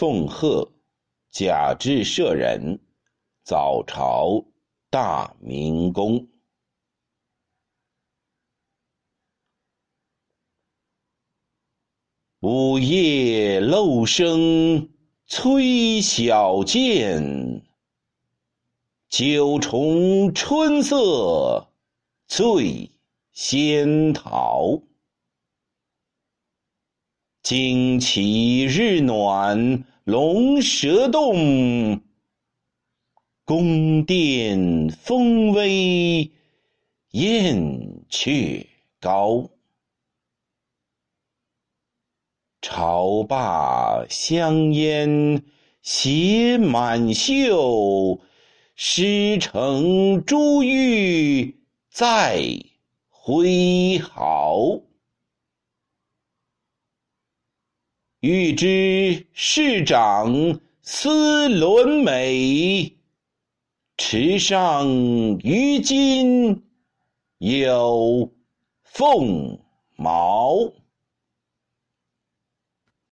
[0.00, 0.72] 奉贺，
[1.30, 2.80] 甲至舍人，
[3.44, 4.46] 早朝
[4.88, 6.26] 大明宫。
[12.40, 14.88] 午夜漏声
[15.26, 17.62] 催晓见，
[19.10, 21.74] 九重春色
[22.26, 22.90] 醉
[23.32, 24.80] 仙桃。
[27.42, 32.00] 旌旗日暖龙蛇动，
[33.44, 36.30] 宫殿风微
[37.10, 38.66] 燕雀
[38.98, 39.50] 高。
[42.62, 45.44] 朝罢香烟
[45.82, 48.20] 携满袖，
[48.74, 51.60] 诗成珠玉
[51.90, 52.42] 在
[53.08, 54.80] 挥毫。
[58.20, 62.94] 欲知市长思伦美，
[63.96, 64.86] 池上
[65.42, 66.62] 鱼今
[67.38, 68.30] 有
[68.84, 69.58] 凤
[69.96, 70.70] 毛。